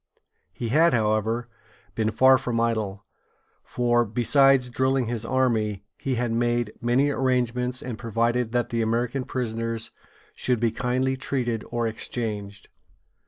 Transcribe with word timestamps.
He 0.51 0.69
had, 0.69 0.95
however, 0.95 1.47
been 1.93 2.09
far 2.09 2.39
from 2.39 2.59
idle, 2.59 3.05
for, 3.63 4.03
besides 4.03 4.67
drilling 4.67 5.05
his 5.05 5.23
army, 5.23 5.83
he 5.95 6.15
had 6.15 6.31
made 6.31 6.73
many 6.81 7.11
arrangements, 7.11 7.83
and 7.83 7.99
provided 7.99 8.51
that 8.51 8.69
the 8.69 8.81
American 8.81 9.25
prisoners 9.25 9.91
should 10.33 10.59
be 10.59 10.71
kindly 10.71 11.17
treated 11.17 11.63
or 11.69 11.85
exchanged. 11.85 12.67